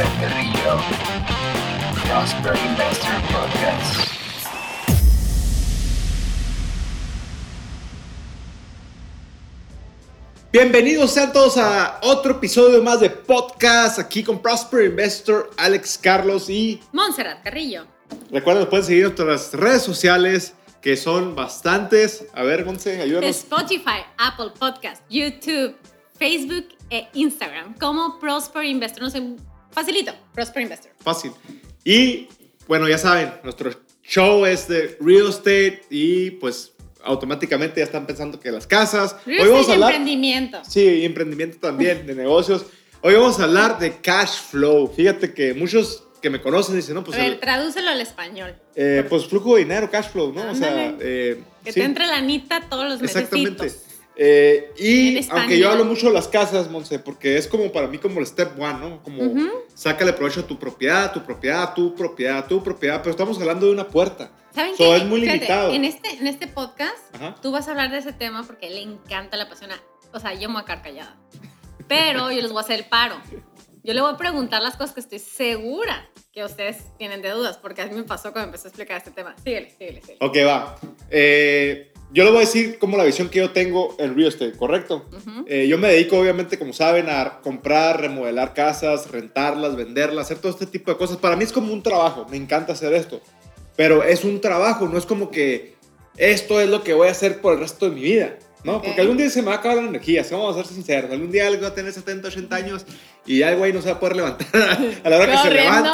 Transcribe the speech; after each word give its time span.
Monserrat 0.00 0.20
Carrillo. 0.20 0.80
Prosper 2.06 2.56
Investor 2.56 3.14
Podcast. 3.30 4.10
Bienvenidos 10.50 11.10
sean 11.10 11.32
todos 11.34 11.58
a 11.58 12.00
otro 12.02 12.32
episodio 12.32 12.82
más 12.82 13.00
de 13.00 13.10
podcast 13.10 13.98
aquí 13.98 14.24
con 14.24 14.40
Prosper 14.40 14.86
Investor, 14.86 15.50
Alex 15.58 15.98
Carlos 15.98 16.48
y 16.48 16.80
Montserrat 16.92 17.42
Carrillo. 17.42 17.84
recuerden, 18.30 18.62
nos 18.62 18.70
pueden 18.70 18.86
seguir 18.86 19.04
en 19.04 19.26
nuestras 19.26 19.52
redes 19.52 19.82
sociales 19.82 20.54
que 20.80 20.96
son 20.96 21.34
bastantes. 21.34 22.24
A 22.32 22.42
ver, 22.42 22.64
Monse, 22.64 23.02
ayúdanos. 23.02 23.28
Spotify, 23.28 24.00
Apple 24.16 24.52
Podcast, 24.58 25.02
YouTube, 25.10 25.76
Facebook 26.18 26.68
e 26.88 27.06
Instagram 27.12 27.74
como 27.78 28.18
Prosper 28.18 28.64
Investor. 28.64 29.02
No 29.02 29.10
sé, 29.10 29.36
facilito, 29.72 30.12
Prosper 30.34 30.62
Investor. 30.62 30.92
Fácil. 31.02 31.32
Y 31.84 32.28
bueno, 32.66 32.88
ya 32.88 32.98
saben, 32.98 33.32
nuestro 33.42 33.70
show 34.02 34.44
es 34.46 34.68
de 34.68 34.96
real 35.00 35.28
estate 35.28 35.82
y 35.90 36.32
pues 36.32 36.72
automáticamente 37.02 37.78
ya 37.80 37.84
están 37.84 38.06
pensando 38.06 38.38
que 38.38 38.50
las 38.50 38.66
casas. 38.66 39.16
Real 39.24 39.48
estate 39.56 39.78
y 39.78 39.82
emprendimiento. 39.82 40.62
Sí, 40.68 41.04
emprendimiento 41.04 41.58
también, 41.58 42.06
de 42.06 42.14
negocios. 42.14 42.66
Hoy 43.02 43.14
vamos 43.14 43.40
a 43.40 43.44
hablar 43.44 43.78
de 43.78 43.96
cash 43.96 44.34
flow. 44.50 44.86
Fíjate 44.94 45.32
que 45.32 45.54
muchos 45.54 46.04
que 46.20 46.28
me 46.28 46.42
conocen 46.42 46.76
dicen, 46.76 46.94
no, 46.94 47.02
pues, 47.02 47.16
a 47.16 47.22
ver, 47.22 47.32
el- 47.32 47.40
tradúcelo 47.40 47.88
al 47.88 48.00
español. 48.02 48.54
eh, 48.74 49.06
pues 49.08 49.26
flujo 49.26 49.54
de 49.54 49.62
dinero, 49.62 49.90
cash 49.90 50.10
flow, 50.10 50.34
¿no? 50.34 50.50
O 50.50 50.54
sea, 50.54 50.68
Ándale. 50.68 50.96
eh, 51.00 51.42
Que 51.64 51.72
sí, 51.72 51.80
te 51.80 51.86
entre 51.86 52.06
la 52.06 52.16
anita 52.16 52.60
todos 52.68 52.84
los 52.86 53.00
meses. 53.00 53.16
exactamente. 53.16 53.72
Eh, 54.16 54.72
y 54.78 55.26
aunque 55.30 55.58
yo 55.58 55.70
hablo 55.70 55.84
mucho 55.84 56.08
de 56.08 56.12
las 56.12 56.28
casas, 56.28 56.70
Monse, 56.70 56.98
porque 56.98 57.36
es 57.38 57.46
como 57.48 57.72
para 57.72 57.86
mí 57.86 57.98
como 57.98 58.20
el 58.20 58.26
step 58.26 58.58
one, 58.60 58.78
¿no? 58.78 59.02
Como 59.02 59.22
Ujú. 59.22 59.48
sácale 59.74 60.12
provecho 60.12 60.40
a 60.40 60.46
tu 60.46 60.58
propiedad, 60.58 61.12
tu 61.12 61.22
propiedad, 61.22 61.72
tu 61.74 61.94
propiedad, 61.94 62.46
tu 62.46 62.62
propiedad, 62.62 62.98
pero 63.00 63.10
estamos 63.12 63.38
hablando 63.40 63.66
de 63.66 63.72
una 63.72 63.88
puerta. 63.88 64.30
¿Saben 64.54 64.76
So, 64.76 64.84
qué? 64.84 64.96
es 64.96 65.04
muy 65.04 65.20
Fíjate, 65.20 65.36
limitado. 65.38 65.72
En 65.72 65.84
este, 65.84 66.10
en 66.10 66.26
este 66.26 66.48
podcast, 66.48 66.98
Ajá. 67.14 67.34
tú 67.40 67.50
vas 67.52 67.68
a 67.68 67.70
hablar 67.70 67.90
de 67.90 67.98
ese 67.98 68.12
tema 68.12 68.42
porque 68.42 68.68
le 68.68 68.82
encanta, 68.82 69.36
le 69.36 69.44
apasiona. 69.44 69.80
O 70.12 70.18
sea, 70.18 70.34
yo 70.34 70.48
me 70.48 70.54
voy 70.54 70.62
a 70.62 70.64
quedar 70.66 70.82
callada. 70.82 71.16
Pero 71.88 72.30
yo 72.30 72.42
les 72.42 72.50
voy 72.50 72.58
a 72.58 72.62
hacer 72.62 72.78
el 72.80 72.86
paro. 72.86 73.14
Yo 73.82 73.94
le 73.94 74.00
voy 74.02 74.12
a 74.12 74.16
preguntar 74.16 74.60
las 74.60 74.76
cosas 74.76 74.92
que 74.92 75.00
estoy 75.00 75.18
segura 75.20 76.08
que 76.32 76.44
ustedes 76.44 76.78
tienen 76.98 77.22
de 77.22 77.30
dudas, 77.30 77.56
porque 77.58 77.82
a 77.82 77.86
mí 77.86 77.94
me 77.94 78.02
pasó 78.04 78.32
cuando 78.32 78.48
empecé 78.48 78.66
a 78.66 78.70
explicar 78.70 78.98
este 78.98 79.10
tema. 79.10 79.34
Síguele, 79.42 79.70
síguele, 79.70 80.00
síguele. 80.02 80.18
Ok, 80.20 80.36
va. 80.46 80.76
Eh, 81.10 81.89
yo 82.12 82.24
le 82.24 82.30
voy 82.30 82.38
a 82.38 82.40
decir 82.40 82.78
como 82.78 82.96
la 82.96 83.04
visión 83.04 83.28
que 83.28 83.38
yo 83.38 83.50
tengo 83.50 83.94
en 83.98 84.16
real 84.16 84.28
estate, 84.28 84.52
¿correcto? 84.52 85.06
Ujú. 85.12 85.44
Eh, 85.46 85.68
yo 85.68 85.78
me 85.78 85.88
dedico, 85.88 86.18
obviamente, 86.18 86.58
como 86.58 86.72
saben, 86.72 87.08
a 87.08 87.40
comprar, 87.40 88.00
remodelar 88.00 88.52
casas, 88.52 89.10
rentarlas, 89.10 89.76
venderlas, 89.76 90.26
hacer 90.26 90.38
todo 90.38 90.50
este 90.50 90.66
tipo 90.66 90.90
de 90.90 90.96
cosas. 90.96 91.18
Para 91.18 91.36
mí 91.36 91.44
es 91.44 91.52
como 91.52 91.72
un 91.72 91.82
trabajo, 91.82 92.26
me 92.30 92.36
encanta 92.36 92.72
hacer 92.72 92.92
esto. 92.94 93.20
Pero 93.76 94.02
es 94.02 94.24
un 94.24 94.40
trabajo, 94.40 94.88
no 94.88 94.98
es 94.98 95.06
como 95.06 95.30
que 95.30 95.76
esto 96.16 96.60
es 96.60 96.68
lo 96.68 96.82
que 96.82 96.94
voy 96.94 97.08
a 97.08 97.12
hacer 97.12 97.40
por 97.40 97.54
el 97.54 97.60
resto 97.60 97.88
de 97.88 97.94
mi 97.94 98.02
vida, 98.02 98.36
¿no? 98.64 98.76
Ok. 98.78 98.86
Porque 98.86 99.00
algún 99.00 99.16
día 99.16 99.30
se 99.30 99.40
me 99.40 99.48
va 99.48 99.54
a 99.54 99.58
acabar 99.58 99.78
la 99.78 99.88
energía, 99.88 100.24
si 100.24 100.34
vamos 100.34 100.56
a 100.56 100.62
ser 100.64 100.74
sinceros. 100.74 101.10
Algún 101.12 101.30
día 101.30 101.46
alguien 101.46 101.62
va 101.62 101.68
a 101.68 101.74
tener 101.74 101.92
70, 101.92 102.28
80 102.28 102.56
años 102.56 102.84
y 103.24 103.38
ya 103.38 103.50
el 103.52 103.58
güey 103.58 103.72
no 103.72 103.80
se 103.80 103.88
va 103.88 103.96
a 103.96 104.00
poder 104.00 104.16
levantar 104.16 104.48
a 105.04 105.08
la 105.08 105.16
hora 105.16 105.30
que 105.30 105.38
se 105.38 105.50
levanta. 105.54 105.90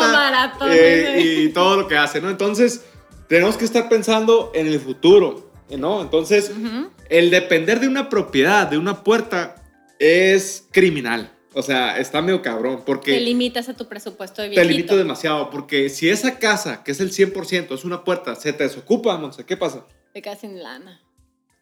eh, 0.73 1.21
y 1.21 1.49
todo 1.51 1.77
lo 1.77 1.87
que 1.87 1.97
hace, 1.97 2.21
¿no? 2.21 2.31
Entonces, 2.31 2.83
tenemos 3.29 3.57
que 3.57 3.65
estar 3.65 3.89
pensando 3.89 4.51
en 4.55 4.67
el 4.67 4.81
futuro, 4.81 5.46
¿no? 5.71 6.03
Entonces, 6.03 6.51
Ujú. 6.51 6.91
el 7.09 7.31
depender 7.31 7.81
de 7.81 7.89
una 7.89 8.09
propiedad, 8.09 8.67
de 8.69 8.79
una 8.79 9.03
puerta, 9.03 9.57
es 9.99 10.67
criminal. 10.73 11.33
O 11.55 11.63
sea, 11.63 11.99
está 11.99 12.21
medio 12.21 12.43
cabrón, 12.43 12.83
porque 12.85 13.13
Te 13.15 13.21
limitas 13.21 13.69
a 13.71 13.75
tu 13.75 13.89
presupuesto 13.89 14.43
de 14.43 14.49
te 14.49 14.55
viejito. 14.57 14.71
limito 14.77 14.97
demasiado. 14.97 15.49
Porque 15.49 15.89
si 15.89 16.09
esa 16.11 16.39
casa, 16.39 16.85
que 16.85 16.93
es 16.93 17.01
el 17.01 17.11
100%, 17.13 17.75
es 17.75 17.85
una 17.85 18.05
puerta, 18.05 18.35
se 18.35 18.53
te 18.53 18.65
desocupa, 18.65 19.17
Monse, 19.17 19.45
¿qué 19.47 19.57
pasa? 19.57 19.87
Te 20.13 20.21
quedas 20.21 20.41
sin 20.41 20.63
lana. 20.63 21.01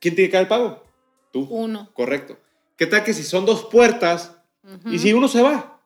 ¿Quién 0.00 0.16
tiene 0.16 0.28
que 0.30 0.36
dar 0.36 0.42
el 0.42 0.48
pago? 0.48 0.82
Tú. 1.32 1.46
Uno. 1.48 1.90
Correcto. 1.94 2.36
¿Qué 2.76 2.86
tal 2.86 3.04
que 3.04 3.14
si 3.14 3.22
son 3.22 3.46
dos 3.46 3.64
puertas 3.70 4.32
Ujú. 4.64 4.90
y 4.92 4.98
si 4.98 5.12
uno 5.12 5.28
se 5.28 5.40
va? 5.42 5.80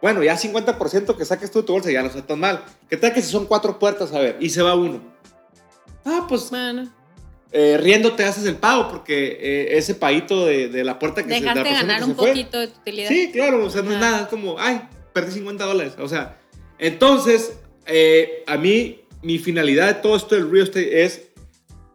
Bueno, 0.00 0.22
ya 0.22 0.36
50% 0.38 1.16
que 1.16 1.24
saques 1.26 1.50
tú 1.50 1.60
de 1.60 1.66
tu 1.66 1.72
bolsa 1.74 1.90
ya 1.90 2.00
no 2.02 2.08
está 2.08 2.26
tan 2.26 2.40
mal. 2.40 2.64
¿Qué 2.88 2.96
tal 2.96 3.12
que 3.12 3.20
si 3.20 3.30
son 3.30 3.44
cuatro 3.46 3.78
puertas, 3.78 4.12
a 4.14 4.18
ver, 4.18 4.36
y 4.40 4.48
se 4.48 4.62
va 4.62 4.74
uno? 4.74 5.00
Ah, 6.06 6.24
pues 6.28 6.48
Bueno, 6.50 6.90
eh, 7.52 7.78
riendo 7.78 8.12
te 8.14 8.24
haces 8.24 8.44
el 8.46 8.56
pago 8.56 8.88
porque 8.88 9.38
eh, 9.40 9.78
ese 9.78 9.94
paguito 9.94 10.46
de, 10.46 10.68
de 10.68 10.84
la 10.84 10.98
puerta 10.98 11.22
que 11.22 11.28
se 11.32 11.40
de 11.40 11.46
la 11.46 11.54
persona 11.54 11.80
ganar 11.80 11.98
que 11.98 12.04
un 12.04 12.10
se 12.10 12.16
fue, 12.16 12.28
poquito 12.30 12.58
de 12.60 12.66
tu 12.68 12.80
utilidad. 12.80 13.08
Sí, 13.08 13.30
claro, 13.32 13.64
o 13.64 13.70
sea, 13.70 13.82
no 13.82 13.90
es 13.90 13.96
Ajá. 13.96 14.10
nada, 14.10 14.22
es 14.22 14.28
como, 14.28 14.56
ay, 14.58 14.80
perdí 15.12 15.32
50 15.32 15.64
dólares. 15.64 15.94
O 15.98 16.08
sea, 16.08 16.38
entonces, 16.78 17.52
eh, 17.86 18.42
a 18.46 18.56
mí, 18.56 19.00
mi 19.22 19.38
finalidad 19.38 19.86
de 19.86 19.94
todo 20.02 20.16
esto 20.16 20.34
del 20.34 20.50
real 20.50 20.64
estate 20.64 21.02
es 21.04 21.22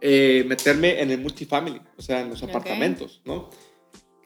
eh, 0.01 0.44
meterme 0.47 1.00
en 1.01 1.12
el 1.12 1.19
multifamily, 1.19 1.81
o 1.97 2.01
sea, 2.01 2.22
en 2.22 2.29
los 2.29 2.41
Ok. 2.41 2.50
apartamentos, 2.50 3.22
¿no? 3.23 3.50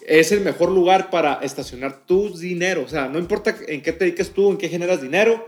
Es 0.07 0.31
el 0.31 0.41
mejor 0.41 0.71
lugar 0.71 1.09
para 1.09 1.39
estacionar 1.41 2.05
tu 2.05 2.37
dinero, 2.37 2.83
o 2.85 2.87
sea, 2.87 3.07
no 3.09 3.19
importa 3.19 3.55
en 3.67 3.81
qué 3.81 3.91
te 3.91 4.05
dediques 4.05 4.31
tú, 4.31 4.51
en 4.51 4.57
qué 4.57 4.69
generas 4.69 5.01
dinero, 5.01 5.43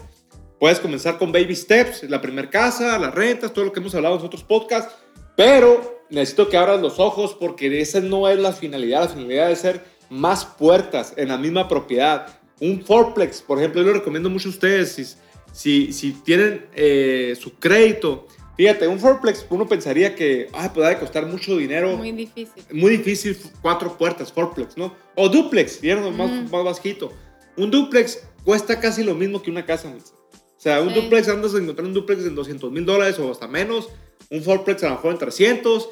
puedes 0.60 0.80
comenzar 0.80 1.18
con 1.18 1.32
baby 1.32 1.56
steps, 1.56 2.04
la 2.10 2.20
primera 2.20 2.50
casa, 2.50 2.98
las 2.98 3.14
rentas, 3.14 3.54
todo 3.54 3.66
lo 3.66 3.72
que 3.72 3.80
hemos 3.80 3.94
hablado 3.96 4.18
en 4.20 4.26
otros 4.26 4.44
podcasts, 4.44 4.94
pero 5.38 6.02
necesito 6.10 6.50
que 6.50 6.58
abras 6.58 6.82
los 6.82 7.00
ojos 7.00 7.34
porque 7.40 7.80
esa 7.80 8.02
no 8.02 8.28
es 8.28 8.38
la 8.40 8.52
finalidad. 8.52 9.02
La 9.04 9.08
finalidad 9.10 9.52
es 9.52 9.60
ser 9.60 9.86
más 10.10 10.44
puertas 10.46 11.14
en 11.16 11.30
la 11.30 11.38
misma 11.38 11.68
propiedad. 11.70 12.28
Un 12.60 12.84
fourplex, 12.84 13.42
por 13.44 13.60
ejemplo, 13.60 13.82
yo 13.82 13.90
lo 13.90 13.94
recomiendo 13.94 14.30
mucho 14.30 14.50
a 14.50 14.52
ustedes. 14.52 14.92
Si, 14.94 15.06
si, 15.54 15.94
si 15.94 16.12
tienen 16.12 16.66
eh, 16.74 17.38
su 17.40 17.54
crédito, 17.60 18.26
fíjate, 18.58 18.88
un 18.88 19.00
fourplex, 19.00 19.46
uno 19.52 19.68
pensaría 19.68 20.16
que 20.16 20.50
ay, 20.54 20.70
puede 20.74 20.90
de 20.90 20.98
costar 20.98 21.26
mucho 21.28 21.56
dinero. 21.56 21.96
Muy 21.98 22.12
difícil. 22.14 22.64
Muy 22.72 22.98
difícil, 22.98 23.38
cuatro 23.62 23.96
puertas, 23.96 24.34
fourplex, 24.34 24.76
¿no? 24.76 24.96
O 25.16 25.30
duplex, 25.30 25.80
vieron 25.80 26.18
más, 26.18 26.32
Mm. 26.32 26.50
más 26.52 26.64
bajito. 26.64 27.14
Un 27.56 27.70
duplex 27.70 28.24
cuesta 28.44 28.80
casi 28.80 29.04
lo 29.04 29.14
mismo 29.14 29.42
que 29.44 29.52
una 29.52 29.66
casa. 29.66 29.90
O 29.90 30.60
sea, 30.60 30.82
un 30.82 30.90
Sí. 30.94 30.96
duplex, 31.02 31.28
andas 31.30 31.54
a 31.54 31.60
encontrar 31.60 31.86
un 31.86 31.94
duplex 31.94 32.26
en 32.26 32.34
200 32.34 32.72
mil 32.72 32.86
dólares 32.86 33.20
o 33.20 33.32
hasta 33.32 33.48
menos. 33.48 33.90
Un 34.30 34.44
fourplex 34.44 34.84
a 34.84 34.90
lo 34.90 34.96
mejor 34.96 35.12
en 35.14 35.18
300. 35.20 35.90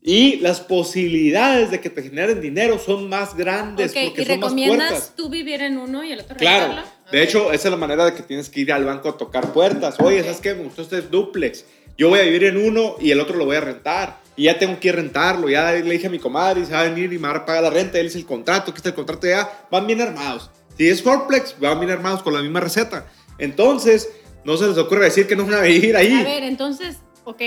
Y 0.00 0.36
las 0.36 0.60
posibilidades 0.60 1.70
de 1.70 1.80
que 1.80 1.90
te 1.90 2.02
generen 2.02 2.40
dinero 2.40 2.78
son 2.78 3.08
más 3.08 3.36
grandes 3.36 3.90
Ok, 3.90 3.98
porque 4.06 4.22
¿y 4.22 4.24
son 4.24 4.40
más 4.40 4.48
recomiendas 4.50 4.88
puertas. 4.90 5.12
tú 5.16 5.28
vivir 5.28 5.60
en 5.60 5.76
uno 5.76 6.04
y 6.04 6.12
el 6.12 6.20
otro 6.20 6.36
Claro. 6.36 6.82
De 7.10 7.22
Ok. 7.22 7.28
hecho, 7.28 7.52
esa 7.52 7.68
es 7.68 7.70
la 7.72 7.76
manera 7.76 8.04
de 8.04 8.14
que 8.14 8.22
tienes 8.22 8.48
que 8.48 8.60
ir 8.60 8.72
al 8.72 8.84
banco 8.84 9.08
a 9.08 9.16
tocar 9.18 9.52
puertas. 9.52 9.96
Oye, 10.00 10.22
¿sabes 10.22 10.38
qué? 10.40 10.54
Me 10.54 10.64
gustó 10.64 10.82
este 10.82 11.02
duplex. 11.02 11.64
Yo 11.98 12.08
voy 12.10 12.20
a 12.20 12.22
vivir 12.22 12.44
en 12.44 12.56
uno 12.58 12.94
y 13.00 13.10
el 13.10 13.18
otro 13.20 13.36
lo 13.36 13.44
voy 13.44 13.56
a 13.56 13.60
rentar. 13.60 14.18
Y 14.36 14.44
ya 14.44 14.56
tengo 14.58 14.78
que 14.78 14.92
rentarlo. 14.92 15.48
Ya 15.48 15.72
le 15.72 15.82
dije 15.82 16.06
a 16.06 16.10
mi 16.10 16.20
comadre, 16.20 16.60
y 16.60 16.64
se 16.66 16.72
va 16.72 16.82
a 16.82 16.84
venir 16.84 17.12
y 17.12 17.18
me 17.18 17.26
va 17.28 17.34
a 17.38 17.44
pagar 17.44 17.64
la 17.64 17.70
renta. 17.70 17.98
Él 17.98 18.06
hizo 18.06 18.18
el 18.18 18.24
contrato, 18.24 18.70
aquí 18.70 18.78
está 18.78 18.90
el 18.90 18.94
contrato 18.94 19.26
ya. 19.26 19.66
Van 19.70 19.84
bien 19.86 20.00
armados. 20.00 20.48
Si 20.76 20.88
es 20.88 21.02
fourplex, 21.02 21.58
van 21.58 21.80
bien 21.80 21.90
armados 21.90 22.22
con 22.22 22.32
la 22.34 22.40
misma 22.40 22.60
receta. 22.60 23.10
Entonces, 23.36 24.08
no 24.44 24.56
se 24.56 24.68
les 24.68 24.78
ocurre 24.78 25.06
decir 25.06 25.26
que 25.26 25.34
no 25.34 25.44
van 25.44 25.54
a 25.54 25.60
vivir 25.62 25.96
ahí. 25.96 26.12
A 26.20 26.22
ver, 26.22 26.44
entonces, 26.44 26.98
ok, 27.28 27.42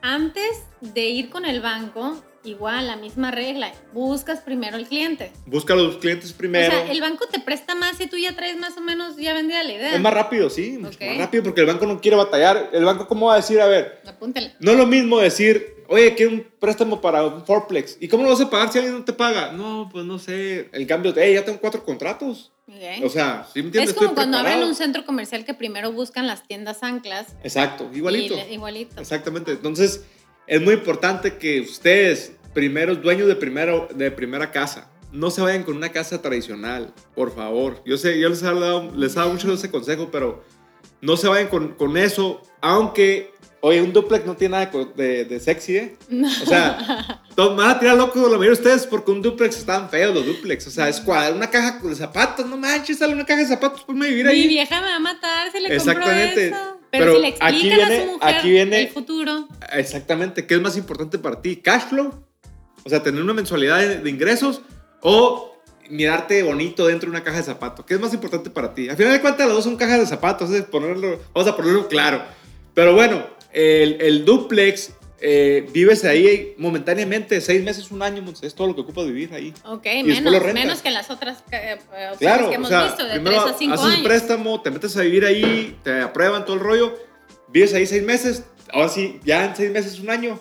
antes 0.00 0.62
de 0.80 1.06
ir 1.08 1.28
con 1.28 1.44
el 1.44 1.60
banco, 1.60 2.22
igual, 2.44 2.86
la 2.86 2.96
misma 2.96 3.30
regla, 3.32 3.72
buscas 3.92 4.40
primero 4.40 4.76
el 4.76 4.86
cliente. 4.86 5.32
Busca 5.46 5.72
a 5.74 5.76
los 5.76 5.96
clientes 5.96 6.32
primero. 6.32 6.68
O 6.68 6.70
sea, 6.70 6.92
el 6.92 7.00
banco 7.00 7.26
te 7.26 7.40
presta 7.40 7.74
más 7.74 7.96
si 7.96 8.06
tú 8.06 8.16
ya 8.16 8.36
traes 8.36 8.56
más 8.56 8.76
o 8.76 8.80
menos 8.80 9.16
ya 9.16 9.34
vendida 9.34 9.62
la 9.64 9.72
idea. 9.72 9.94
Es 9.94 10.00
más 10.00 10.14
rápido, 10.14 10.50
sí, 10.50 10.78
mucho 10.78 10.96
Ok. 10.98 11.06
más 11.08 11.18
rápido 11.18 11.42
porque 11.42 11.62
el 11.62 11.66
banco 11.66 11.84
no 11.86 12.00
quiere 12.00 12.16
batallar. 12.16 12.70
El 12.72 12.84
banco, 12.84 13.08
¿cómo 13.08 13.26
va 13.26 13.34
a 13.34 13.36
decir? 13.36 13.60
A 13.60 13.66
ver, 13.66 14.02
Apúntale. 14.06 14.54
No 14.60 14.72
es 14.72 14.76
lo 14.78 14.86
mismo 14.86 15.18
decir, 15.18 15.84
oye, 15.88 16.14
quiero 16.14 16.32
un 16.32 16.46
préstamo 16.60 17.00
para 17.00 17.24
un 17.26 17.44
fourplex. 17.44 17.96
¿Y 18.00 18.06
cómo 18.08 18.22
lo 18.22 18.30
vas 18.30 18.40
a 18.40 18.48
pagar 18.50 18.70
si 18.70 18.78
alguien 18.78 18.98
no 18.98 19.04
te 19.04 19.14
paga? 19.14 19.50
No, 19.52 19.88
pues 19.90 20.04
no 20.04 20.18
sé. 20.20 20.68
El 20.72 20.86
cambio 20.86 21.12
de, 21.12 21.24
hey, 21.24 21.34
ya 21.34 21.44
tengo 21.44 21.58
cuatro 21.60 21.82
contratos. 21.84 22.52
O 23.04 23.08
sea, 23.10 23.46
¿sí 23.52 23.60
me 23.60 23.66
entiendes? 23.66 23.90
es 23.90 23.94
como 23.94 24.06
Estoy 24.08 24.14
cuando 24.14 24.38
abren 24.38 24.52
preparado. 24.54 24.68
un 24.70 24.74
centro 24.74 25.04
comercial 25.04 25.44
que 25.44 25.52
primero 25.54 25.92
buscan 25.92 26.26
las 26.26 26.46
tiendas 26.48 26.82
anclas. 26.82 27.26
Exacto, 27.42 27.90
igualito. 27.92 28.36
le- 28.36 28.52
igualito. 28.54 29.00
Exactamente. 29.00 29.52
Entonces, 29.52 30.04
es 30.46 30.60
muy 30.62 30.74
importante 30.74 31.36
que 31.36 31.60
ustedes, 31.60 32.32
primeros 32.54 33.02
dueños 33.02 33.28
de, 33.28 33.36
primero, 33.36 33.88
de 33.94 34.10
primera 34.10 34.50
casa, 34.50 34.90
no 35.12 35.30
se 35.30 35.42
vayan 35.42 35.62
con 35.62 35.76
una 35.76 35.90
casa 35.92 36.22
tradicional, 36.22 36.92
por 37.14 37.34
favor. 37.34 37.82
Yo 37.84 37.98
sé, 37.98 38.18
yo 38.18 38.28
les 38.30 38.42
he 38.42 38.46
dado, 38.46 38.90
les 38.96 39.12
he 39.12 39.16
dado 39.16 39.30
mucho 39.32 39.52
ese 39.52 39.70
consejo, 39.70 40.08
pero 40.10 40.42
no 41.02 41.16
se 41.18 41.28
vayan 41.28 41.48
con, 41.48 41.74
con 41.74 41.96
eso, 41.98 42.40
aunque, 42.62 43.33
oye, 43.66 43.80
un 43.80 43.92
duplex 43.92 44.26
no 44.26 44.36
tiene 44.36 44.52
nada 44.58 44.70
de, 44.94 45.24
de 45.24 45.40
sexy, 45.40 45.76
¿eh? 45.78 45.96
O 46.42 46.46
sea, 46.46 47.22
todos 47.34 47.56
van 47.56 47.70
a 47.70 47.78
tirar 47.80 47.96
locos 47.96 48.16
la 48.22 48.36
mayoría 48.36 48.48
de 48.50 48.62
ustedes 48.62 48.86
porque 48.86 49.10
un 49.10 49.22
duplex 49.22 49.56
están 49.56 49.88
feos 49.88 50.14
los 50.14 50.26
duplex. 50.26 50.66
O 50.66 50.70
sea, 50.70 50.88
es 50.88 51.00
cuadra, 51.00 51.34
una 51.34 51.48
caja 51.48 51.78
de 51.82 51.94
zapatos, 51.94 52.46
no 52.46 52.56
manches, 52.58 52.98
sale 52.98 53.14
una 53.14 53.24
caja 53.24 53.40
de 53.40 53.46
zapatos, 53.48 53.82
ponme 53.84 54.04
a 54.06 54.08
vivir 54.10 54.26
Mi 54.26 54.32
ahí. 54.32 54.48
vieja 54.48 54.80
me 54.80 54.86
va 54.88 54.96
a 54.96 55.00
matar 55.00 55.50
si 55.50 55.60
le 55.60 55.74
Exactamente. 55.74 56.50
compro 56.50 56.66
eso. 56.68 56.78
Pero, 56.90 57.04
Pero 57.06 57.14
si 57.16 57.20
le 57.22 57.28
aquí 57.40 57.70
a 57.72 57.76
viene- 57.76 58.00
su 58.00 58.12
mujer 58.12 58.34
aquí 58.36 58.50
viene- 58.50 58.80
el 58.82 58.88
futuro. 58.88 59.48
Exactamente, 59.72 60.46
¿qué 60.46 60.54
es 60.54 60.60
más 60.60 60.76
importante 60.76 61.18
para 61.18 61.40
ti? 61.40 61.56
¿Cash 61.56 61.84
flow? 61.88 62.12
O 62.84 62.88
sea, 62.90 63.02
tener 63.02 63.22
una 63.22 63.32
mensualidad 63.32 63.78
de, 63.80 63.98
de 63.98 64.10
ingresos 64.10 64.60
o 65.00 65.56
mirarte 65.90 66.42
bonito 66.42 66.86
dentro 66.86 67.10
de 67.10 67.16
una 67.16 67.24
caja 67.24 67.38
de 67.38 67.42
zapatos. 67.44 67.84
¿Qué 67.86 67.94
es 67.94 68.00
más 68.00 68.12
importante 68.14 68.50
para 68.50 68.74
ti? 68.74 68.88
Al 68.90 68.96
final 68.96 69.12
de 69.12 69.20
cuentas, 69.20 69.46
los 69.46 69.56
dos 69.56 69.64
son 69.64 69.76
cajas 69.76 69.98
de 70.00 70.06
zapatos, 70.06 70.50
es 70.50 70.64
ponerlo, 70.64 71.18
vamos 71.34 71.50
a 71.50 71.56
ponerlo 71.56 71.88
claro. 71.88 72.22
Pero 72.74 72.94
bueno, 72.94 73.24
el, 73.54 73.96
el 74.00 74.24
duplex, 74.24 74.92
eh, 75.20 75.66
vives 75.72 76.04
ahí 76.04 76.54
momentáneamente, 76.58 77.40
seis 77.40 77.62
meses, 77.62 77.90
un 77.90 78.02
año, 78.02 78.22
es 78.42 78.54
todo 78.54 78.66
lo 78.66 78.74
que 78.74 78.82
ocupas 78.82 79.06
vivir 79.06 79.32
ahí. 79.32 79.54
Ok, 79.64 79.86
Y 79.86 80.02
menos, 80.02 80.82
que 80.82 80.90
las 80.90 81.08
otras 81.10 81.42
eh, 81.50 81.78
opciones 81.78 82.18
Claro, 82.18 82.44
que 82.50 82.56
o 82.56 82.58
hemos 82.58 82.68
sea, 82.68 82.84
visto, 82.84 83.04
de 83.04 83.12
primero 83.14 83.42
3 83.44 83.54
a 83.54 83.58
5 83.58 83.72
haces 83.74 83.86
un 83.86 83.92
años. 83.92 84.06
préstamo, 84.06 84.60
te 84.60 84.70
metes 84.70 84.96
a 84.96 85.02
vivir 85.02 85.24
ahí, 85.24 85.78
te 85.82 86.00
aprueban 86.02 86.44
todo 86.44 86.56
el 86.56 86.60
rollo, 86.62 86.94
vives 87.48 87.72
ahí 87.72 87.86
seis 87.86 88.02
meses, 88.02 88.44
ahora 88.72 88.88
sí, 88.90 89.18
ya 89.24 89.44
en 89.46 89.56
seis 89.56 89.70
meses, 89.70 89.98
un 90.00 90.10
año, 90.10 90.38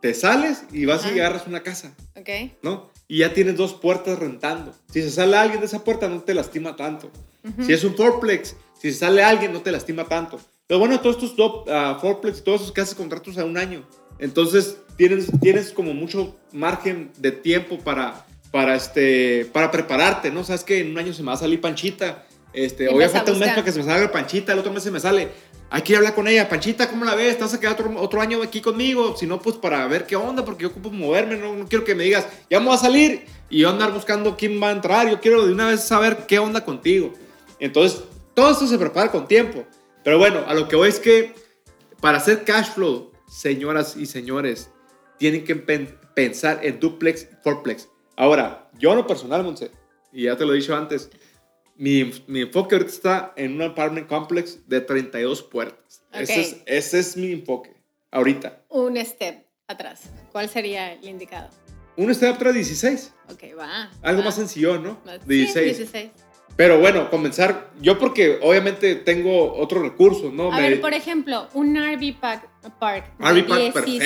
te 0.00 0.14
sales 0.14 0.64
y 0.70 0.84
vas 0.84 1.04
y 1.06 1.18
agarras 1.18 1.46
una 1.46 1.62
casa, 1.62 1.94
Ok. 2.14 2.28
¿no? 2.62 2.90
Y 3.08 3.18
ya 3.18 3.34
tienes 3.34 3.56
dos 3.56 3.74
puertas 3.74 4.18
rentando. 4.18 4.74
Si 4.92 5.02
se 5.02 5.10
sale 5.10 5.36
alguien 5.36 5.60
de 5.60 5.66
esa 5.66 5.82
puerta, 5.82 6.08
no 6.08 6.20
te 6.22 6.34
lastima 6.34 6.76
tanto. 6.76 7.10
Si 7.66 7.72
es 7.72 7.84
un 7.84 7.94
fourplex, 7.96 8.54
si 8.80 8.92
se 8.92 8.98
sale 8.98 9.22
alguien, 9.22 9.52
no 9.52 9.60
te 9.60 9.72
lastima 9.72 10.04
tanto. 10.04 10.40
Lo 10.68 10.78
bueno 10.78 10.98
todos 11.00 11.16
estos 11.16 11.36
do- 11.36 11.64
ah, 11.68 11.98
fourplex, 12.00 12.42
todos 12.42 12.62
esos 12.62 12.72
que 12.72 12.80
haces 12.80 12.94
contratos 12.94 13.36
a 13.36 13.44
un 13.44 13.58
año. 13.58 13.84
Entonces, 14.18 14.78
tienes, 14.96 15.28
tienes 15.42 15.70
como 15.72 15.92
mucho 15.92 16.34
margen 16.52 17.10
de 17.18 17.32
tiempo 17.32 17.78
para, 17.78 18.24
para, 18.50 18.74
este, 18.74 19.44
para 19.52 19.70
prepararte, 19.70 20.30
¿no? 20.30 20.42
Sabes 20.42 20.64
que 20.64 20.80
en 20.80 20.92
un 20.92 20.98
año 20.98 21.12
se 21.12 21.20
me 21.22 21.26
va 21.28 21.34
a 21.34 21.38
salir 21.38 21.60
Panchita. 21.60 22.24
Este, 22.54 22.84
Y 22.84 22.86
hoy 22.86 23.04
falta 23.12 23.32
un 23.32 23.38
mes 23.40 23.48
para 23.56 23.64
que 23.64 23.72
se 23.72 23.78
me 23.80 23.84
salga 23.84 24.10
Panchita, 24.10 24.52
el 24.52 24.58
otro 24.60 24.72
mes 24.72 24.82
se 24.82 24.90
me 24.90 25.00
sale. 25.00 25.28
Hay 25.68 25.82
que 25.82 25.92
ir 25.92 25.96
a 25.96 25.98
hablar 25.98 26.14
con 26.14 26.28
ella. 26.28 26.48
Panchita, 26.48 26.88
¿cómo 26.88 27.04
la 27.04 27.14
ves? 27.14 27.36
¿Te 27.36 27.42
vas 27.42 27.52
a 27.52 27.60
quedar 27.60 27.74
otro, 27.74 27.92
otro 28.00 28.20
año 28.22 28.40
aquí 28.42 28.60
conmigo? 28.62 29.14
Si 29.18 29.26
no, 29.26 29.40
pues 29.42 29.56
para 29.56 29.86
ver 29.88 30.06
qué 30.06 30.16
onda, 30.16 30.44
porque 30.46 30.62
yo 30.62 30.68
ocupo 30.68 30.90
moverme. 30.90 31.36
No, 31.36 31.54
no 31.54 31.66
quiero 31.66 31.84
que 31.84 31.94
me 31.94 32.04
digas, 32.04 32.26
ya 32.48 32.58
me 32.60 32.66
voy 32.66 32.76
a 32.76 32.78
salir 32.78 33.26
y 33.50 33.58
yo 33.60 33.68
andar 33.70 33.92
buscando 33.92 34.34
quién 34.36 34.62
va 34.62 34.68
a 34.68 34.72
entrar. 34.72 35.10
Yo 35.10 35.20
quiero 35.20 35.44
de 35.44 35.52
una 35.52 35.66
vez 35.66 35.82
saber 35.84 36.24
qué 36.26 36.38
onda 36.38 36.64
contigo. 36.64 37.12
Entonces, 37.58 38.02
todo 38.34 38.52
esto 38.52 38.66
se 38.66 38.78
prepara 38.78 39.10
con 39.10 39.26
tiempo. 39.26 39.66
Pero 40.04 40.18
bueno, 40.18 40.44
a 40.46 40.54
lo 40.54 40.68
que 40.68 40.76
voy 40.76 40.88
es 40.88 41.00
que 41.00 41.34
para 42.00 42.18
hacer 42.18 42.44
cash 42.44 42.68
flow, 42.72 43.10
señoras 43.26 43.96
y 43.96 44.06
señores, 44.06 44.70
tienen 45.18 45.44
que 45.44 45.56
pen- 45.56 45.98
pensar 46.14 46.60
en 46.62 46.78
duplex, 46.78 47.28
fourplex. 47.42 47.88
Ahora, 48.16 48.70
yo 48.78 48.90
en 48.92 48.98
lo 48.98 49.06
personal, 49.06 49.42
Monse, 49.42 49.70
y 50.12 50.24
ya 50.24 50.36
te 50.36 50.44
lo 50.44 50.52
he 50.52 50.56
dicho 50.56 50.76
antes, 50.76 51.10
mi, 51.76 52.12
mi 52.28 52.42
enfoque 52.42 52.74
ahorita 52.76 52.90
está 52.92 53.32
en 53.36 53.54
un 53.54 53.62
apartment 53.62 54.06
complex 54.06 54.68
de 54.68 54.80
32 54.80 55.42
puertas. 55.42 56.04
Ese, 56.12 56.32
Ok. 56.32 56.38
es, 56.38 56.56
ese 56.66 56.98
es 57.00 57.16
mi 57.16 57.32
enfoque 57.32 57.74
ahorita. 58.12 58.62
Un 58.68 58.96
step 59.04 59.44
atrás. 59.66 60.02
¿Cuál 60.30 60.48
sería 60.48 60.92
el 60.92 61.04
indicado? 61.08 61.48
Un 61.96 62.14
step 62.14 62.34
atrás 62.34 62.54
16. 62.54 63.12
Ok, 63.32 63.42
va. 63.58 63.90
Algo 64.02 64.20
va. 64.20 64.26
más 64.26 64.34
sencillo, 64.36 64.78
¿no? 64.78 65.00
Más- 65.04 65.26
De 65.26 65.46
sí, 65.46 65.60
16. 65.60 66.12
16. 66.54 66.56
Pero 66.56 66.78
bueno, 66.80 67.10
comenzar, 67.10 67.70
yo 67.80 67.98
porque 67.98 68.38
obviamente 68.42 68.94
tengo 68.94 69.54
otros 69.54 69.82
recursos, 69.82 70.32
¿no? 70.32 70.52
A 70.52 70.56
Me- 70.56 70.70
ver, 70.70 70.80
por 70.80 70.94
ejemplo, 70.94 71.48
un 71.54 71.76
RV 71.76 72.20
park, 72.20 72.48
park 72.78 73.12
RV 73.18 73.72
Park, 73.72 73.84
16 73.86 73.98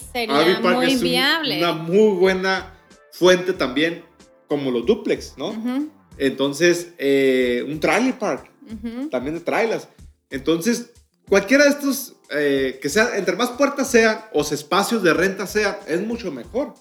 perfecto. 0.00 0.12
sería 0.12 0.40
RV 0.56 0.62
Park 0.62 0.76
muy 0.76 0.86
es 0.86 0.94
un- 0.96 1.00
viable. 1.02 1.58
una 1.58 1.72
muy 1.72 2.16
buena 2.16 2.74
fuente 3.12 3.52
también, 3.52 4.04
como 4.46 4.70
los 4.70 4.84
duplex, 4.86 5.34
¿no? 5.36 5.48
Ujú, 5.48 5.88
Entonces, 6.18 6.92
eh, 6.98 7.64
un 7.68 7.78
trailer 7.80 8.18
park, 8.18 8.50
ujú. 8.70 9.08
también 9.08 9.34
de 9.34 9.40
trailers. 9.40 9.88
Entonces, 10.30 10.90
cualquiera 11.28 11.64
de 11.64 11.70
estos, 11.70 12.14
eh, 12.30 12.78
que 12.80 12.88
sea, 12.88 13.16
entre 13.16 13.36
más 13.36 13.50
puertas 13.50 13.90
sean, 13.90 14.20
o 14.32 14.40
espacios 14.42 15.02
de 15.02 15.12
renta 15.14 15.46
sean, 15.46 15.76
es 15.88 16.00
mucho 16.06 16.30
mejor. 16.32 16.74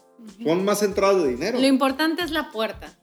Son 0.44 0.63
más 0.65 0.81
entradas 0.83 1.21
de 1.23 1.29
dinero. 1.29 1.59
Lo 1.59 1.67
importante 1.67 2.23
es 2.23 2.31
la 2.31 2.50
puerta. 2.51 2.97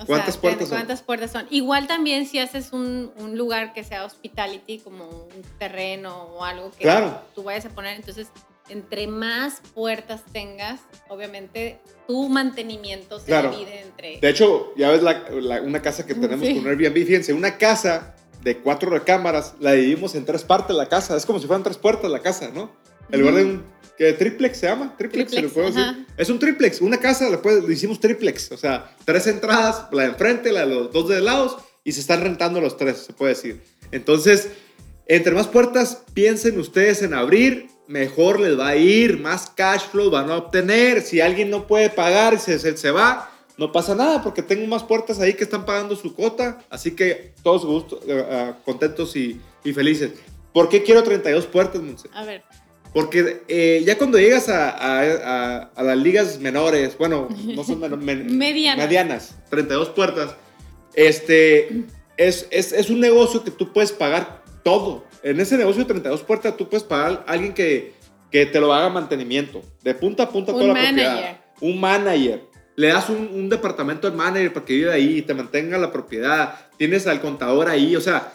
O 0.00 0.06
¿Cuántas 0.06 0.34
sea, 0.34 0.40
puertas 0.40 0.68
son? 0.68 0.76
¿Cuántas 0.78 1.02
puertas 1.02 1.30
son? 1.32 1.46
Igual 1.50 1.86
también 1.86 2.26
si 2.26 2.38
haces 2.38 2.72
un, 2.72 3.12
un 3.18 3.36
lugar 3.36 3.72
que 3.74 3.84
sea 3.84 4.04
hospitality, 4.04 4.78
como 4.78 5.04
un 5.08 5.42
terreno 5.58 6.14
o 6.34 6.44
algo 6.44 6.70
que 6.70 6.78
Claro. 6.84 7.20
tú 7.34 7.42
vayas 7.42 7.66
a 7.66 7.70
poner, 7.70 7.96
entonces 7.96 8.28
entre 8.68 9.06
más 9.08 9.60
puertas 9.74 10.22
tengas, 10.32 10.80
obviamente 11.08 11.80
tu 12.06 12.28
mantenimiento 12.28 13.18
se 13.18 13.26
Claro. 13.26 13.50
divide 13.50 13.80
entre... 13.82 14.18
De 14.20 14.28
hecho, 14.28 14.72
ya 14.76 14.90
ves 14.90 15.02
la- 15.02 15.24
la- 15.30 15.60
una 15.60 15.82
casa 15.82 16.06
que 16.06 16.14
tenemos 16.14 16.46
Sí. 16.46 16.54
con 16.54 16.66
Airbnb. 16.68 16.94
Fíjense, 17.04 17.32
una 17.32 17.58
casa 17.58 18.14
de 18.42 18.58
cuatro 18.58 18.88
recámaras 18.90 19.54
la 19.60 19.72
dividimos 19.72 20.14
en 20.14 20.24
tres 20.24 20.44
partes 20.44 20.74
la 20.76 20.86
casa. 20.88 21.16
Es 21.16 21.26
como 21.26 21.38
si 21.40 21.46
fueran 21.46 21.62
tres 21.62 21.76
puertas 21.78 22.10
la 22.10 22.20
casa, 22.20 22.50
¿no? 22.54 22.70
En 23.10 23.20
lugar 23.20 23.34
de 23.34 23.44
un 23.44 23.58
¿qué, 23.58 23.79
triplex 24.18 24.58
se 24.58 24.66
llama. 24.66 24.94
Triplex, 24.96 25.30
se 25.30 25.36
le 25.42 25.48
Triplex, 25.48 25.70
puede 25.72 25.84
decir. 25.86 26.06
Es 26.16 26.30
un 26.30 26.38
triplex. 26.38 26.80
Una 26.80 26.98
casa 26.98 27.28
le, 27.28 27.38
puede- 27.38 27.62
le 27.66 27.72
hicimos 27.72 28.00
triplex. 28.00 28.50
O 28.52 28.56
sea, 28.56 28.94
tres 29.04 29.26
entradas, 29.26 29.86
la 29.92 30.02
de 30.04 30.08
enfrente, 30.10 30.52
la 30.52 30.66
de 30.66 30.74
los 30.74 30.92
dos 30.92 31.08
de 31.08 31.20
lados, 31.20 31.56
y 31.84 31.92
se 31.92 32.00
están 32.00 32.20
rentando 32.22 32.60
los 32.60 32.76
tres, 32.76 32.98
se 32.98 33.12
puede 33.12 33.34
decir. 33.34 33.60
Entonces, 33.92 34.48
entre 35.06 35.32
más 35.32 35.46
puertas 35.48 36.02
piensen 36.14 36.58
ustedes 36.58 37.02
en 37.02 37.14
abrir, 37.14 37.68
mejor 37.88 38.38
les 38.40 38.58
va 38.58 38.68
a 38.68 38.76
ir, 38.76 39.18
más 39.18 39.50
cash 39.50 39.82
flow 39.90 40.10
van 40.10 40.30
a 40.30 40.36
obtener. 40.36 41.02
Si 41.02 41.20
alguien 41.20 41.50
no 41.50 41.66
puede 41.66 41.90
pagar 41.90 42.34
y 42.34 42.38
se, 42.38 42.58
se, 42.58 42.76
se 42.76 42.90
va, 42.90 43.30
no 43.56 43.72
pasa 43.72 43.94
nada 43.94 44.22
porque 44.22 44.42
tengo 44.42 44.66
más 44.66 44.84
puertas 44.84 45.18
ahí 45.20 45.34
que 45.34 45.44
están 45.44 45.64
pagando 45.66 45.96
su 45.96 46.14
cuota. 46.14 46.58
Así 46.70 46.92
que 46.92 47.34
todos 47.42 47.64
gusto- 47.64 48.00
eh, 48.06 48.24
ah, 48.30 48.56
contentos 48.64 49.16
y, 49.16 49.40
y 49.64 49.72
felices. 49.72 50.12
¿Por 50.52 50.68
qué 50.68 50.82
quiero 50.82 51.02
32 51.02 51.46
puertas, 51.46 51.80
Monse? 51.82 52.08
A 52.14 52.24
ver, 52.24 52.42
Porque 52.92 53.42
eh, 53.46 53.82
ya 53.86 53.96
cuando 53.96 54.18
llegas 54.18 54.48
a, 54.48 54.70
a- 54.70 55.02
a- 55.02 55.70
a 55.76 55.82
las 55.82 55.96
ligas 55.96 56.38
menores, 56.40 56.96
bueno, 56.98 57.28
no 57.44 57.62
son 57.64 57.80
men- 58.04 58.36
Medianas. 58.36 58.84
medianas, 58.84 59.34
32 59.48 59.90
puertas, 59.90 60.34
este, 60.94 61.84
es, 62.16 62.46
es, 62.50 62.72
es 62.72 62.90
un 62.90 63.00
negocio 63.00 63.44
que 63.44 63.50
tú 63.50 63.72
puedes 63.72 63.92
pagar 63.92 64.42
todo. 64.64 65.04
En 65.22 65.38
ese 65.40 65.56
negocio 65.56 65.82
de 65.82 65.88
32 65.88 66.22
puertas 66.22 66.56
tú 66.56 66.68
puedes 66.68 66.82
pagar 66.84 67.24
a 67.26 67.32
alguien 67.32 67.52
que, 67.54 67.92
que 68.30 68.46
te 68.46 68.58
lo 68.60 68.72
haga 68.74 68.88
mantenimiento, 68.88 69.62
de 69.82 69.94
punta 69.94 70.24
a 70.24 70.28
punta 70.30 70.52
Un 70.52 70.58
toda 70.60 70.68
la 70.68 70.74
manager. 70.74 71.06
propiedad. 71.12 71.40
Un 71.60 71.80
manager. 71.80 72.40
Le 72.76 72.88
das 72.88 73.08
un, 73.10 73.28
un 73.34 73.48
departamento 73.48 74.06
al 74.08 74.14
manager 74.14 74.52
para 74.52 74.64
que 74.66 74.72
viva 74.74 74.92
ahí 74.94 75.18
y 75.18 75.22
te 75.22 75.34
mantenga 75.34 75.76
la 75.78 75.92
propiedad. 75.92 76.54
Tienes 76.78 77.06
al 77.06 77.20
contador 77.20 77.68
ahí, 77.68 77.94
o 77.94 78.00
sea, 78.00 78.32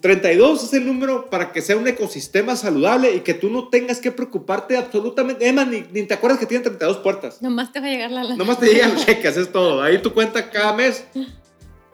32 0.00 0.64
es 0.64 0.72
el 0.74 0.86
número 0.86 1.30
para 1.30 1.52
que 1.52 1.62
sea 1.62 1.76
un 1.76 1.88
ecosistema 1.88 2.54
saludable 2.54 3.14
y 3.14 3.20
que 3.20 3.34
tú 3.34 3.50
no 3.50 3.68
tengas 3.68 3.98
que 3.98 4.12
preocuparte 4.12 4.76
absolutamente. 4.76 5.48
Emma, 5.48 5.64
ni, 5.64 5.84
ni 5.90 6.02
te 6.02 6.14
acuerdas 6.14 6.38
que 6.38 6.46
tiene 6.46 6.62
32 6.62 6.98
puertas. 6.98 7.40
nomás 7.42 7.72
te 7.72 7.80
va 7.80 7.86
a 7.86 7.90
llegar 7.90 8.10
la 8.10 8.22
lana. 8.24 8.36
Nomás 8.36 8.60
te 8.60 8.66
llegan 8.66 8.96
cheques, 8.96 9.36
es 9.36 9.50
todo. 9.50 9.82
Ahí 9.82 10.00
tu 10.00 10.12
cuenta 10.12 10.50
cada 10.50 10.72
mes. 10.74 11.04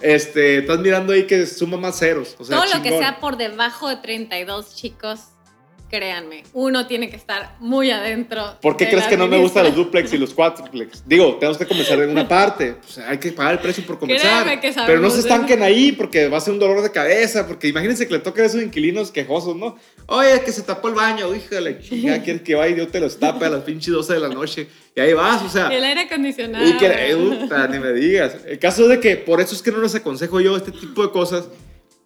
Este, 0.00 0.58
estás 0.58 0.78
mirando 0.80 1.12
ahí 1.12 1.26
que 1.26 1.46
suma 1.46 1.76
más 1.76 1.98
ceros. 1.98 2.36
O 2.38 2.44
sea, 2.44 2.58
Todo 2.60 2.74
lo 2.76 2.82
que 2.82 2.90
sea 2.90 3.18
por 3.18 3.36
debajo 3.36 3.88
de 3.88 3.96
32, 3.96 4.74
chicos, 4.74 5.20
créanme, 5.88 6.42
uno 6.52 6.86
tiene 6.86 7.08
que 7.08 7.16
estar 7.16 7.56
muy 7.60 7.90
adentro. 7.90 8.58
¿Por 8.60 8.76
qué 8.76 8.88
crees 8.88 9.06
que 9.06 9.16
no 9.16 9.26
me 9.28 9.38
gustan 9.38 9.64
los 9.64 9.74
duplex 9.74 10.12
y 10.12 10.18
los 10.18 10.34
cuádruplex? 10.34 11.04
Digo, 11.06 11.36
tenemos 11.36 11.58
que 11.58 11.66
comenzar 11.66 11.98
en 12.00 12.10
una 12.10 12.26
parte. 12.36 12.76
Pues 12.82 12.98
hay 12.98 13.18
que 13.18 13.32
pagar 13.32 13.54
el 13.54 13.58
precio 13.60 13.84
por 13.86 13.98
comenzar. 13.98 14.60
Que 14.60 14.74
Pero 14.86 15.00
no 15.00 15.10
se 15.10 15.20
estanquen 15.20 15.62
ahí 15.62 15.92
porque 15.92 16.28
va 16.28 16.38
a 16.38 16.40
ser 16.40 16.54
un 16.54 16.58
dolor 16.58 16.82
de 16.82 16.90
cabeza. 16.90 17.46
Porque 17.46 17.68
imagínense 17.68 18.06
que 18.06 18.14
le 18.14 18.20
toquen 18.20 18.44
a 18.44 18.46
esos 18.46 18.62
inquilinos 18.62 19.10
quejosos, 19.10 19.56
¿no? 19.56 19.76
Oye, 20.06 20.42
que 20.44 20.52
se 20.52 20.62
tapó 20.62 20.88
el 20.88 20.94
baño. 20.94 21.34
Híjole, 21.34 21.80
chinga, 21.80 22.18
quieres 22.22 22.42
que 22.42 22.54
vaya 22.54 22.72
y 22.72 22.74
Dios 22.74 22.90
te 22.90 23.00
los 23.00 23.18
tape 23.18 23.44
a 23.46 23.50
las 23.50 23.62
pinches 23.62 23.92
12 23.92 24.14
de 24.14 24.20
la 24.20 24.28
noche. 24.28 24.68
Y 24.94 25.00
ahí 25.00 25.12
vas, 25.12 25.42
o 25.42 25.48
sea. 25.48 25.68
El 25.68 25.84
aire 25.84 26.02
acondicionado. 26.02 26.66
Y 26.66 26.76
que, 26.78 26.86
eh, 26.86 27.16
puta, 27.16 27.68
ni 27.68 27.78
me 27.78 27.92
digas. 27.92 28.36
El 28.46 28.58
caso 28.58 28.84
es 28.84 28.88
de 28.88 29.00
que 29.00 29.16
por 29.16 29.40
eso 29.40 29.54
es 29.54 29.62
que 29.62 29.70
no 29.70 29.80
les 29.80 29.94
aconsejo 29.94 30.40
yo 30.40 30.56
este 30.56 30.72
tipo 30.72 31.02
de 31.02 31.10
cosas. 31.10 31.48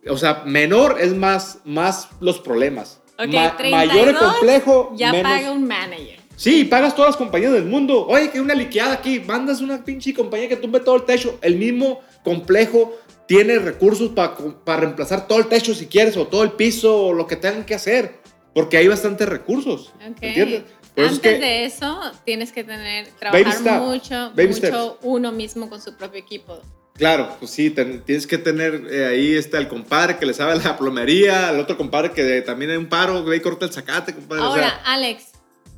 O 0.09 0.17
sea, 0.17 0.43
menor 0.47 0.97
es 1.01 1.15
más, 1.15 1.59
más 1.65 2.09
los 2.21 2.41
problemas. 2.41 3.00
Ok, 3.23 3.33
Ma- 3.35 3.57
32, 3.57 3.71
mayor 3.71 4.09
el 4.09 4.17
complejo, 4.17 4.93
Ya 4.97 5.12
menos. 5.12 5.31
paga 5.33 5.53
un 5.53 5.67
manager. 5.67 6.21
Sí, 6.37 6.65
pagas 6.65 6.95
todas 6.95 7.11
las 7.11 7.17
compañías 7.19 7.53
del 7.53 7.67
mundo. 7.67 8.07
Oye, 8.07 8.31
que 8.31 8.39
hay 8.39 8.45
una 8.45 8.55
liqueada 8.55 8.95
aquí. 8.95 9.21
Mandas 9.21 9.61
una 9.61 9.85
pinche 9.85 10.15
compañía 10.15 10.49
que 10.49 10.57
tumbe 10.57 10.81
todo 10.81 10.97
el 10.97 11.05
techo. 11.05 11.39
El 11.43 11.57
mismo 11.57 12.00
complejo 12.25 12.97
tiene 13.27 13.59
recursos 13.59 14.11
para 14.11 14.81
reemplazar 14.81 15.29
todo 15.29 15.39
el 15.39 15.47
techo 15.49 15.75
si 15.75 15.87
quieres, 15.87 16.17
o 16.17 16.27
todo 16.27 16.43
el 16.43 16.53
piso, 16.53 17.07
o 17.09 17.12
lo 17.12 17.27
que 17.27 17.37
tengan 17.37 17.65
que 17.65 17.75
hacer. 17.75 18.21
Porque 18.55 18.79
hay 18.79 18.89
bastantes 18.89 19.29
recursos. 19.29 19.89
Ok. 19.97 20.23
¿Entiendes? 20.23 20.62
Por 20.95 21.05
eso 21.05 21.12
es 21.15 21.19
Antes 21.19 21.35
que- 21.35 21.39
de 21.39 21.65
eso, 21.67 22.00
tienes 22.25 22.53
que 22.53 22.65
tener, 22.65 23.05
Baby 23.05 23.17
trabajar 23.19 23.53
step. 23.53 23.81
mucho, 23.83 24.15
Baby 24.35 24.47
mucho 24.49 24.57
steps. 24.57 24.77
uno 25.03 25.31
mismo 25.33 25.69
con 25.69 25.81
su 25.81 25.95
propio 25.95 26.19
equipo. 26.21 26.59
Claro, 26.95 27.35
pues 27.39 27.51
sí, 27.51 27.71
ten- 27.71 28.03
tienes 28.05 28.27
que 28.27 28.37
tener 28.37 28.87
eh, 28.91 29.07
ahí 29.07 29.35
está 29.35 29.57
el 29.59 29.69
compadre 29.69 30.19
que 30.19 30.27
le 30.27 30.35
sabe 30.35 30.57
la 30.63 30.77
plomería, 30.77 31.51
el 31.51 31.59
otro 31.61 31.77
compadre 31.77 32.13
que 32.13 32.43
también 32.43 32.71
hay 32.73 32.77
un 32.77 32.87
paro, 32.89 33.23
güey, 33.25 33.41
corta 33.41 33.65
el 33.65 33.73
zacate, 33.73 34.15
compadre. 34.15 34.43
o 34.43 34.47
Ahora, 34.47 34.63
sea, 34.63 34.83
Alex, 34.85 35.25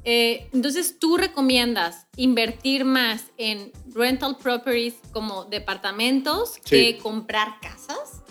eh, 0.04 0.49
entonces 0.52 0.99
tú 0.99 1.16
recomiendas 1.16 2.07
invertir 2.16 2.85
más 2.85 3.26
en 3.38 3.71
rental 3.95 4.37
properties 4.42 4.95
como 5.12 5.45
departamentos 5.45 6.54
Sí. 6.64 6.95
que 6.95 6.99
comprar 6.99 7.61
casas? 7.61 8.23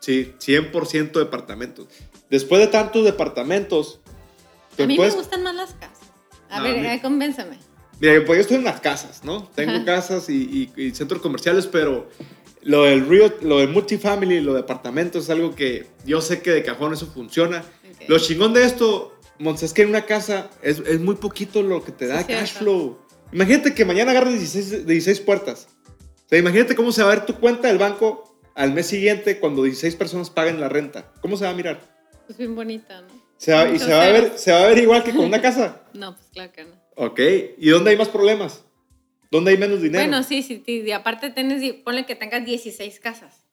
sí, 0.00 0.34
100% 0.38 1.18
departamentos. 1.18 1.86
Después 2.30 2.60
de 2.62 2.68
tantos 2.68 3.04
departamentos, 3.04 4.00
A 4.78 4.86
mí 4.86 4.96
puedes- 4.96 5.12
me 5.14 5.20
gustan 5.20 5.42
más 5.42 5.54
las 5.54 5.74
casas. 5.74 5.98
A 6.48 6.58
No, 6.58 6.64
ver, 6.64 6.86
a 6.86 6.94
eh, 6.94 7.02
convénceme. 7.02 7.58
Mira, 8.00 8.24
pues 8.24 8.38
yo 8.38 8.40
estoy 8.42 8.56
en 8.56 8.64
las 8.64 8.80
casas, 8.80 9.22
¿no? 9.24 9.44
Tengo 9.54 9.72
Ajá. 9.72 9.84
casas 9.84 10.28
y, 10.30 10.70
y- 10.76 10.82
y 10.82 10.90
centros 10.92 11.20
comerciales, 11.20 11.66
pero 11.66 12.08
lo 12.62 12.84
del, 12.84 13.06
real, 13.06 13.34
lo 13.42 13.58
del 13.58 13.68
multifamily, 13.68 14.40
lo 14.40 14.54
de 14.54 14.60
apartamentos 14.60 15.24
es 15.24 15.30
algo 15.30 15.54
que 15.54 15.86
yo 16.06 16.20
sé 16.22 16.40
que 16.40 16.50
de 16.50 16.62
cajón 16.62 16.92
eso 16.94 17.06
funciona. 17.06 17.62
Lo 18.08 18.18
chingón 18.18 18.54
de 18.54 18.64
esto, 18.64 19.14
Mons, 19.38 19.62
es 19.62 19.72
que 19.74 19.82
en 19.82 19.90
una 19.90 20.06
casa 20.06 20.50
es, 20.62 20.78
es 20.80 21.00
muy 21.00 21.16
poquito 21.16 21.62
lo 21.62 21.84
que 21.84 21.92
te 21.92 22.06
da 22.06 22.18
Sí, 22.20 22.24
cash 22.28 22.36
cierto. 22.52 22.58
flow. 22.58 22.98
Imagínate 23.32 23.74
que 23.74 23.84
mañana 23.84 24.10
agarres 24.12 24.32
16, 24.38 24.86
16 24.86 25.20
puertas. 25.20 25.68
O 26.26 26.28
sea, 26.30 26.38
imagínate 26.38 26.74
cómo 26.74 26.92
se 26.92 27.02
va 27.02 27.12
a 27.12 27.14
ver 27.16 27.26
tu 27.26 27.34
cuenta 27.34 27.68
del 27.68 27.78
banco 27.78 28.38
al 28.54 28.72
mes 28.72 28.86
siguiente 28.86 29.38
cuando 29.38 29.62
16 29.62 29.94
personas 29.96 30.30
paguen 30.30 30.58
la 30.60 30.68
renta. 30.68 31.12
¿Cómo 31.20 31.36
se 31.36 31.44
va 31.44 31.50
a 31.50 31.54
mirar? 31.54 31.80
Es 32.28 32.36
bien 32.38 32.54
bonita, 32.54 33.02
¿no? 33.02 33.08
Se 33.36 33.52
va- 33.52 33.68
y 33.68 33.78
se 33.78 33.90
va, 33.92 34.04
a 34.06 34.10
ver, 34.10 34.32
se 34.36 34.52
va 34.52 34.62
a 34.62 34.66
ver 34.68 34.78
igual 34.78 35.02
que 35.04 35.12
con 35.14 35.24
una 35.26 35.40
casa. 35.42 35.82
No, 35.94 36.14
pues 36.14 36.26
claro 36.32 36.52
que 36.52 36.64
no. 36.64 36.79
Ok. 36.96 37.20
¿Y 37.58 37.68
dónde 37.70 37.90
hay 37.90 37.96
más 37.96 38.08
problemas? 38.08 38.64
¿Dónde 39.30 39.52
hay 39.52 39.58
menos 39.58 39.80
dinero? 39.80 40.02
Bueno, 40.04 40.22
sí, 40.22 40.42
sí, 40.42 40.62
sí, 40.66 40.82
y 40.84 40.90
aparte 40.92 41.30
tienes, 41.30 41.62
ponle 41.84 42.04
que 42.04 42.16
tengas 42.16 42.44
16 42.44 42.98
casas. 43.00 43.44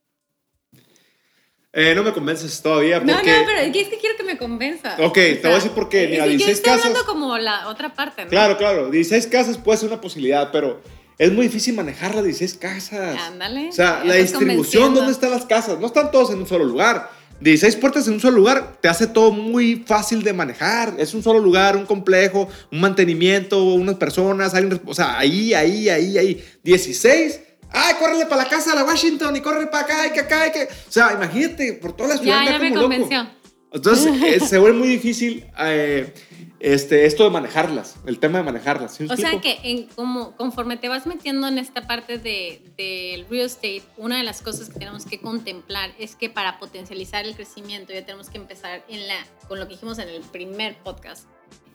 Eh, 1.73 1.93
no 1.93 2.01
me 2.01 2.11
convences 2.11 2.59
todavía 2.61 2.97
porque... 2.99 3.11
No, 3.13 3.19
no, 3.21 3.45
pero 3.45 3.59
es 3.59 3.87
que 3.87 3.97
quiero 3.99 4.17
que 4.17 4.23
me 4.23 4.37
convenza. 4.37 4.95
Ok, 4.99 5.13
te 5.13 5.39
voy 5.43 5.51
a 5.51 5.55
decir 5.55 5.71
por 5.71 5.89
qué. 5.89 6.07
Mira, 6.07 6.23
sí, 6.23 6.31
yo 6.31 6.37
16 6.37 6.57
estoy 6.57 6.71
casas- 6.71 6.85
hablando 6.87 7.05
como 7.05 7.37
la 7.37 7.67
otra 7.69 7.93
parte, 7.93 8.23
¿no? 8.23 8.29
Claro, 8.31 8.57
claro. 8.57 8.89
16 8.89 9.27
casas 9.27 9.57
puede 9.59 9.77
ser 9.77 9.89
una 9.89 10.01
posibilidad, 10.01 10.51
pero 10.51 10.81
es 11.19 11.31
muy 11.31 11.45
difícil 11.47 11.75
manejar 11.75 12.15
las 12.15 12.23
16 12.23 12.55
casas. 12.55 13.19
Ándale. 13.21 13.69
O 13.69 13.71
sea, 13.71 14.03
la 14.03 14.15
distribución. 14.15 14.95
¿dónde 14.95 15.11
están 15.11 15.29
las 15.29 15.45
casas? 15.45 15.79
No 15.79 15.85
están 15.85 16.09
todos 16.09 16.31
en 16.31 16.39
un 16.39 16.47
solo 16.47 16.65
lugar. 16.65 17.11
16 17.39 17.75
puertas 17.75 18.07
en 18.07 18.13
un 18.13 18.19
solo 18.19 18.37
lugar 18.37 18.77
te 18.81 18.87
hace 18.87 19.07
todo 19.07 19.31
muy 19.31 19.83
fácil 19.85 20.23
de 20.23 20.33
manejar. 20.33 20.95
Es 20.97 21.13
un 21.13 21.21
solo 21.21 21.39
lugar, 21.39 21.75
un 21.77 21.85
complejo, 21.85 22.47
un 22.71 22.79
mantenimiento, 22.79 23.63
unas 23.63 23.95
personas, 23.95 24.53
alguien, 24.53 24.81
o 24.85 24.93
sea, 24.93 25.17
ahí, 25.19 25.53
ahí, 25.53 25.89
ahí, 25.89 26.17
ahí. 26.17 26.43
16. 26.63 27.41
¡Ay, 27.69 27.95
córrele 27.99 28.25
para 28.25 28.43
la 28.43 28.49
casa 28.49 28.71
a 28.71 28.75
la 28.75 28.85
Washington 28.85 29.35
y 29.35 29.41
corre 29.41 29.67
para 29.67 29.83
acá 29.83 30.07
y 30.07 30.11
que 30.11 30.21
acá 30.21 30.47
y 30.47 30.51
que... 30.51 30.63
O 30.63 30.91
sea, 30.91 31.13
imagínate, 31.13 31.73
por 31.73 31.93
toda 31.93 32.09
la 32.09 32.17
ciudad. 32.17 32.45
Ya, 32.45 32.51
ya 32.53 32.59
me 32.59 32.69
como 32.69 32.81
loco. 32.81 32.93
convenció. 32.93 33.29
Entonces, 33.71 34.13
eh, 34.23 34.39
se 34.39 34.57
vuelve 34.57 34.79
muy 34.79 34.87
difícil 34.87 35.45
eh, 35.59 36.13
este, 36.59 37.05
esto 37.05 37.23
de 37.23 37.29
manejarlas, 37.29 37.97
el 38.05 38.19
tema 38.19 38.39
de 38.39 38.43
manejarlas. 38.43 38.95
¿sí 38.95 39.03
O 39.03 39.15
sea 39.15 39.31
explico? 39.33 39.41
que 39.41 39.69
en, 39.71 39.83
como, 39.87 40.35
conforme 40.35 40.77
te 40.77 40.89
vas 40.89 41.05
metiendo 41.05 41.47
en 41.47 41.57
esta 41.57 41.85
parte 41.87 42.17
de- 42.17 42.61
del 42.77 43.25
real 43.29 43.45
estate, 43.45 43.83
una 43.97 44.17
de 44.17 44.23
las 44.23 44.41
cosas 44.41 44.69
que 44.69 44.79
tenemos 44.79 45.05
que 45.05 45.19
contemplar 45.19 45.91
es 45.99 46.15
que 46.15 46.29
para 46.29 46.59
potencializar 46.59 47.25
el 47.25 47.35
crecimiento 47.35 47.93
ya 47.93 48.05
tenemos 48.05 48.29
que 48.29 48.37
empezar 48.37 48.83
en 48.87 49.07
la, 49.07 49.15
con 49.47 49.59
lo 49.59 49.67
que 49.67 49.73
dijimos 49.75 49.99
en 49.99 50.09
el 50.09 50.21
primer 50.21 50.77
podcast, 50.83 51.27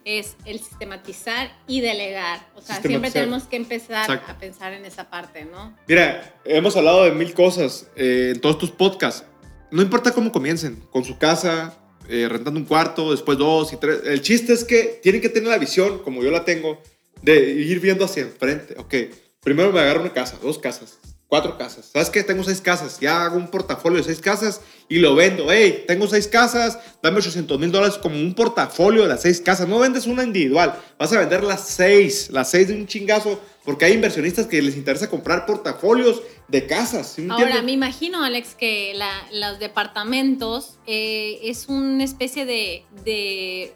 es 0.05 0.37
el 0.47 0.59
sistematizar 0.59 1.57
y 1.69 1.81
delegar. 1.81 2.45
O 2.57 2.61
sea, 2.61 2.81
siempre 2.83 3.13
tenemos 3.13 3.45
que 3.45 3.55
empezar 3.55 4.03
Exacto. 4.11 4.33
a 4.33 4.39
pensar 4.39 4.73
en 4.73 4.85
esa 4.85 5.09
parte, 5.09 5.45
¿no? 5.45 5.77
Mira, 5.87 6.35
hemos 6.45 6.77
hablado 6.77 7.05
de 7.05 7.13
mil 7.13 7.33
cosas 7.35 7.89
eh, 7.95 8.33
en 8.35 8.41
todos 8.41 8.59
tus 8.59 8.73
podcasts. 8.73 9.25
No 9.71 9.81
importa 9.81 10.13
cómo 10.13 10.33
comiencen, 10.33 10.81
con 10.91 11.05
su 11.05 11.19
casa, 11.19 11.79
eh, 12.09 12.29
rentando 12.29 12.59
un 12.59 12.67
cuarto, 12.67 13.11
después 13.11 13.39
dos 13.39 13.73
y 13.73 13.77
tres. 13.77 14.01
El 14.05 14.21
chiste 14.21 14.53
es 14.53 14.65
que 14.65 15.01
tienen 15.03 15.21
que 15.21 15.29
tener 15.29 15.49
la 15.49 15.59
visión, 15.59 15.99
como 16.01 16.23
yo 16.23 16.31
la 16.31 16.45
tengo, 16.45 16.81
de 17.23 17.51
ir 17.51 17.81
viendo 17.81 18.05
hacia 18.05 18.23
enfrente. 18.23 18.75
Ok, 18.79 18.95
primero 19.43 19.73
me 19.73 19.81
agarro 19.81 20.01
una 20.01 20.13
casa, 20.13 20.39
dos 20.43 20.59
casas, 20.59 20.99
cuatro 21.29 21.57
casas. 21.57 21.91
¿Sabes 21.93 22.11
qué? 22.11 22.23
Tengo 22.23 22.45
seis 22.45 22.61
casas. 22.61 22.99
Ya 23.01 23.25
hago 23.25 23.37
un 23.37 23.49
portafolio 23.49 23.99
de 23.99 24.05
seis 24.05 24.21
casas 24.21 24.61
y 24.89 24.99
lo 24.99 25.15
vendo. 25.15 25.47
Hey, 25.51 25.85
tengo 25.87 26.07
seis 26.07 26.29
casas, 26.29 26.79
dame 27.03 27.19
800 27.19 27.59
mil 27.59 27.73
dólares 27.73 27.97
como 27.97 28.17
un 28.17 28.35
portafolio 28.35 29.03
de 29.03 29.09
las 29.09 29.23
seis 29.23 29.41
casas. 29.41 29.69
No 29.69 29.79
vendes 29.79 30.07
una 30.07 30.25
individual, 30.25 30.79
vas 30.99 31.13
a 31.13 31.21
vender 31.21 31.43
las 31.45 31.69
seis, 31.69 32.29
las 32.31 32.51
seis 32.51 32.69
de 32.69 32.75
un 32.75 32.87
chingazo, 32.87 33.41
porque 33.65 33.85
hay 33.85 33.95
inversionistas 33.95 34.47
que 34.47 34.61
les 34.61 34.77
interesa 34.77 35.09
comprar 35.09 35.47
portafolios 35.47 36.21
de 36.53 36.67
casas. 36.67 37.15
¿sí 37.15 37.23
me 37.23 37.33
Ahora, 37.35 37.63
me 37.63 37.73
imagino, 37.73 38.23
Alex, 38.23 38.55
que 38.55 38.93
la- 38.95 39.27
los 39.33 39.59
departamentos 39.59 40.79
eh, 40.87 41.41
es 41.43 41.67
una 41.69 42.05
especie 42.05 42.45
de, 42.47 42.85
de- 43.05 43.75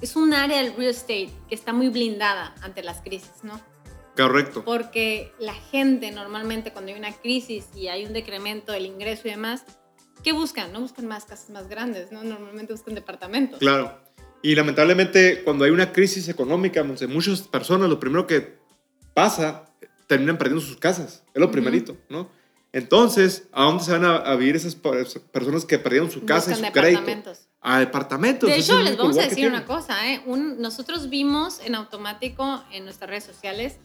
Es 0.00 0.16
un 0.16 0.34
área 0.34 0.58
del 0.62 0.74
real 0.74 0.90
estate 0.90 1.30
que 1.48 1.54
está 1.54 1.72
muy 1.72 1.88
blindada 1.88 2.54
ante 2.62 2.82
las 2.82 3.00
crisis, 3.00 3.30
¿no? 3.44 3.60
Correcto. 4.16 4.64
Porque 4.64 5.32
la 5.38 5.54
gente 5.54 6.10
normalmente 6.10 6.72
cuando 6.72 6.92
hay 6.92 6.98
una 6.98 7.12
crisis 7.12 7.66
y 7.74 7.88
hay 7.88 8.04
un 8.04 8.12
decremento 8.12 8.72
del 8.72 8.86
ingreso 8.86 9.22
y 9.28 9.30
demás, 9.30 9.64
¿qué 10.22 10.32
buscan? 10.32 10.72
No 10.72 10.80
buscan 10.80 11.06
más 11.06 11.24
casas 11.24 11.50
más 11.50 11.68
grandes, 11.68 12.10
¿no? 12.12 12.22
Normalmente 12.24 12.72
buscan 12.72 12.94
departamentos. 12.94 13.58
Claro. 13.60 14.00
Y 14.42 14.54
lamentablemente, 14.54 15.42
cuando 15.42 15.64
hay 15.64 15.70
una 15.70 15.92
crisis 15.92 16.28
económica, 16.28 16.82
muchas 16.84 17.42
personas 17.42 17.88
lo 17.88 17.98
primero 17.98 18.26
que 18.26 18.58
pasa, 19.14 19.64
terminan 20.06 20.38
perdiendo 20.38 20.64
sus 20.64 20.76
casas. 20.76 21.22
Es 21.32 21.40
lo 21.40 21.46
Ujú. 21.46 21.52
primerito, 21.52 21.96
¿no? 22.08 22.28
Entonces, 22.72 23.44
¿a 23.52 23.64
dónde 23.64 23.84
se 23.84 23.92
van 23.92 24.04
a, 24.04 24.16
a 24.16 24.34
vivir 24.34 24.56
esas 24.56 24.74
per- 24.74 25.06
personas 25.30 25.64
que 25.64 25.78
perdieron 25.78 26.10
su 26.10 26.24
casa 26.24 26.50
y 26.50 26.54
Buscan 26.54 26.66
su 26.66 26.72
crédito? 26.72 27.32
A 27.60 27.78
departamentos. 27.78 28.48
De 28.50 28.56
hecho, 28.56 28.80
les 28.82 28.96
vamos 28.96 29.16
a 29.16 29.22
decir 29.28 29.46
una 29.48 29.64
cosa, 29.64 30.10
¿eh? 30.12 30.22
Un- 30.26 30.60
nosotros 30.60 31.08
vimos 31.08 31.60
en 31.64 31.76
automático 31.76 32.64
en 32.72 32.84
nuestras 32.84 33.08
redes 33.08 33.24
sociales 33.24 33.76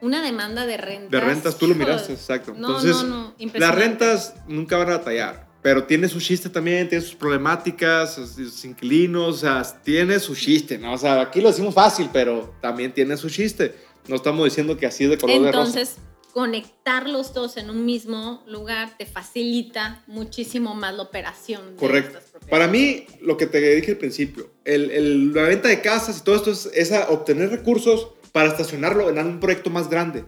una 0.00 0.22
demanda 0.22 0.64
de 0.66 0.76
rentas. 0.78 1.10
De 1.10 1.20
rentas, 1.20 1.56
tú 1.58 1.66
lo 1.68 1.74
miraste, 1.74 2.14
exacto. 2.14 2.52
No, 2.56 2.68
Entonces, 2.68 3.02
no, 3.04 3.34
no, 3.38 3.50
las 3.54 3.74
rentas 3.74 4.34
nunca 4.48 4.78
van 4.78 4.88
a 4.88 4.98
batallar, 4.98 5.46
pero 5.62 5.84
tiene 5.84 6.08
su 6.08 6.18
chiste 6.20 6.48
también, 6.48 6.88
tiene 6.88 7.04
sus 7.04 7.14
problemáticas, 7.14 8.14
sus 8.14 8.64
inquilinos, 8.64 9.36
o 9.36 9.38
sea, 9.38 9.62
tiene 9.82 10.18
su 10.18 10.34
chiste, 10.34 10.78
¿no? 10.78 10.94
O 10.94 10.98
sea, 10.98 11.20
aquí 11.20 11.40
lo 11.42 11.48
decimos 11.48 11.74
fácil, 11.74 12.08
pero 12.12 12.54
también 12.62 12.92
tiene 12.92 13.16
su 13.18 13.28
chiste. 13.28 13.74
No 14.08 14.16
estamos 14.16 14.44
diciendo 14.44 14.76
que 14.76 14.86
así 14.86 15.04
es 15.04 15.10
de 15.10 15.18
color 15.18 15.42
de 15.42 15.52
rosa. 15.52 15.58
Entonces, 15.80 15.96
conectarlos 16.32 17.32
todos 17.32 17.56
en 17.56 17.70
un 17.70 17.84
mismo 17.84 18.42
lugar 18.46 18.96
te 18.98 19.06
facilita 19.06 20.02
muchísimo 20.06 20.74
más 20.74 20.94
la 20.94 21.02
operación. 21.02 21.76
Correcto. 21.78 22.18
Para 22.48 22.66
mí, 22.66 23.06
lo 23.20 23.36
que 23.36 23.46
te 23.46 23.60
dije 23.76 23.92
al 23.92 23.98
principio, 23.98 24.50
el, 24.64 24.90
el- 24.90 25.32
la 25.32 25.42
venta 25.42 25.68
de 25.68 25.80
casas 25.80 26.18
y 26.18 26.24
todo 26.24 26.34
esto 26.36 26.50
es, 26.50 26.66
es 26.74 26.92
a 26.92 27.08
obtener 27.10 27.50
recursos 27.50 28.08
para 28.32 28.48
estacionarlo 28.48 29.08
en 29.10 29.18
un 29.18 29.40
proyecto 29.40 29.70
más 29.70 29.88
grande. 29.90 30.24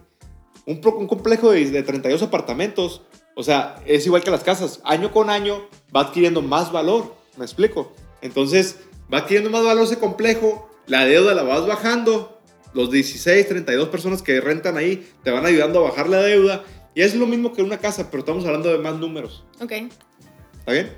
Un, 0.65 0.79
pro- 0.81 0.95
un 0.97 1.07
complejo 1.07 1.51
de, 1.51 1.69
de 1.69 1.83
32 1.83 2.21
apartamentos, 2.23 3.01
o 3.35 3.43
sea, 3.43 3.81
es 3.85 4.05
igual 4.05 4.23
que 4.23 4.31
las 4.31 4.43
casas. 4.43 4.79
Año 4.85 5.11
con 5.11 5.29
año 5.29 5.67
va 5.95 6.01
adquiriendo 6.01 6.41
más 6.41 6.71
valor, 6.71 7.15
¿me 7.37 7.43
explico? 7.45 7.93
Entonces, 8.21 8.77
va 9.13 9.19
adquiriendo 9.19 9.49
más 9.49 9.63
valor 9.65 9.83
ese 9.83 9.99
complejo, 9.99 10.69
la 10.87 11.05
deuda 11.05 11.33
la 11.33 11.43
vas 11.43 11.65
bajando, 11.67 12.41
los 12.73 12.91
16, 12.91 13.47
32 13.47 13.89
personas 13.89 14.21
que 14.21 14.41
rentan 14.41 14.77
ahí 14.77 15.07
te 15.23 15.31
van 15.31 15.45
ayudando 15.45 15.79
a 15.79 15.89
bajar 15.89 16.09
la 16.09 16.21
deuda. 16.21 16.63
Y 16.95 17.01
es 17.01 17.15
lo 17.15 17.25
mismo 17.25 17.53
que 17.53 17.63
una 17.63 17.79
casa, 17.79 18.11
pero 18.11 18.19
estamos 18.19 18.45
hablando 18.45 18.69
de 18.71 18.77
más 18.77 18.97
números. 18.99 19.43
Ok, 19.59 19.71
¿Está 19.71 20.71
bien? 20.71 20.91